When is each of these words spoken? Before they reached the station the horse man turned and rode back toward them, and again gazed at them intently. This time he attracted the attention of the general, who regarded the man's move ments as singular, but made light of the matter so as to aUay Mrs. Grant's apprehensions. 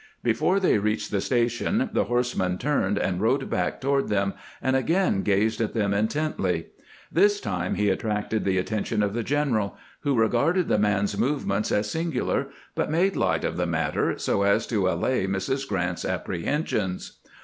Before 0.23 0.59
they 0.59 0.79
reached 0.79 1.11
the 1.11 1.21
station 1.21 1.91
the 1.93 2.05
horse 2.05 2.35
man 2.35 2.57
turned 2.57 2.97
and 2.97 3.21
rode 3.21 3.47
back 3.51 3.79
toward 3.79 4.09
them, 4.09 4.33
and 4.59 4.75
again 4.75 5.21
gazed 5.21 5.61
at 5.61 5.75
them 5.75 5.93
intently. 5.93 6.69
This 7.11 7.39
time 7.39 7.75
he 7.75 7.87
attracted 7.89 8.43
the 8.43 8.57
attention 8.57 9.03
of 9.03 9.13
the 9.13 9.21
general, 9.21 9.77
who 9.99 10.15
regarded 10.15 10.69
the 10.69 10.79
man's 10.79 11.19
move 11.19 11.45
ments 11.45 11.71
as 11.71 11.91
singular, 11.91 12.47
but 12.73 12.89
made 12.89 13.15
light 13.15 13.43
of 13.43 13.57
the 13.57 13.67
matter 13.67 14.17
so 14.17 14.41
as 14.41 14.65
to 14.65 14.85
aUay 14.85 15.27
Mrs. 15.27 15.67
Grant's 15.69 16.03
apprehensions. 16.03 17.19